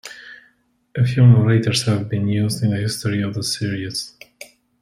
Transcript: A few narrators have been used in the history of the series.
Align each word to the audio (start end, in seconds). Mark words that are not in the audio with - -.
A 0.97 1.05
few 1.05 1.27
narrators 1.27 1.85
have 1.85 2.09
been 2.09 2.27
used 2.27 2.63
in 2.63 2.71
the 2.71 2.77
history 2.77 3.21
of 3.21 3.35
the 3.35 3.43
series. 3.43 4.15